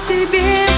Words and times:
тебе. 0.00 0.73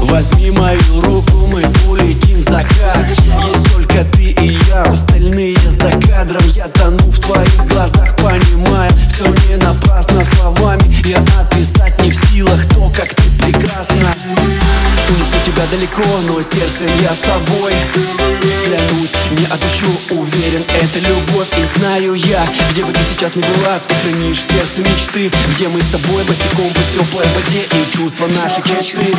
Возьми 0.00 0.50
мою 0.50 1.00
руку, 1.02 1.46
мы 1.52 1.62
улетим 1.88 2.40
в 2.40 2.42
закат 2.42 2.98
Есть 3.46 3.72
только 3.72 4.04
ты 4.04 4.30
и 4.30 4.58
я, 4.68 4.82
остальные 4.82 5.56
за 5.68 5.90
кадром. 5.92 6.42
Я 6.54 6.66
тону 6.66 6.98
в 6.98 7.20
твоих 7.20 7.66
глазах, 7.66 8.16
понимая 8.16 8.63
далеко, 15.74 16.02
но 16.28 16.40
сердцем 16.40 16.88
я 17.02 17.12
с 17.12 17.18
тобой. 17.18 17.72
Клянусь, 18.64 19.12
не 19.32 19.44
отпущу, 19.46 19.86
уверен, 20.10 20.62
это 20.80 20.98
любовь. 21.00 21.48
И 21.58 21.78
знаю 21.78 22.14
я, 22.14 22.46
где 22.70 22.84
бы 22.84 22.92
ты 22.92 23.00
сейчас 23.10 23.34
ни 23.34 23.40
была 23.40 23.80
Ты 23.88 23.94
хранишь 24.10 24.38
в 24.38 24.52
сердце 24.52 24.80
мечты. 24.80 25.30
Где 25.54 25.68
мы 25.68 25.80
с 25.80 25.88
тобой 25.88 26.22
босиком 26.24 26.68
по 26.70 26.80
теплой 26.92 27.24
воде 27.34 27.62
И 27.62 27.96
чувства 27.96 28.26
наши 28.28 28.62
чисты 28.62 29.12